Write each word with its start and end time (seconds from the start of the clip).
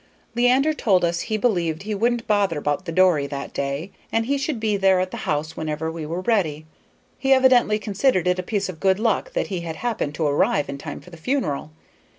Leander 0.33 0.73
told 0.73 1.05
us 1.05 1.19
he 1.19 1.37
believed 1.37 1.83
he 1.83 1.93
wouldn't 1.93 2.25
bother 2.25 2.57
about 2.57 2.85
the 2.85 2.91
dory 2.91 3.27
that 3.27 3.53
day, 3.53 3.91
and 4.11 4.25
he 4.25 4.35
should 4.35 4.59
be 4.59 4.75
there 4.75 4.99
at 4.99 5.11
the 5.11 5.15
house 5.29 5.55
whenever 5.55 5.91
we 5.91 6.07
were 6.07 6.21
ready. 6.21 6.65
He 7.19 7.33
evidently 7.33 7.77
considered 7.77 8.25
it 8.27 8.39
a 8.39 8.41
piece 8.41 8.67
of 8.67 8.79
good 8.79 8.97
luck 8.97 9.33
that 9.33 9.49
he 9.53 9.59
had 9.59 9.75
happened 9.75 10.15
to 10.15 10.25
arrive 10.25 10.69
in 10.69 10.79
time 10.79 11.01
for 11.01 11.11
the 11.11 11.17
funeral. 11.17 11.69